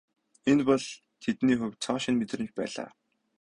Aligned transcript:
Энэ 0.51 0.63
бол 0.69 0.83
тэдний 1.23 1.57
хувьд 1.59 1.79
цоо 1.83 1.95
шинэ 2.03 2.17
мэдрэмж 2.19 2.49
байлаа. 2.57 2.89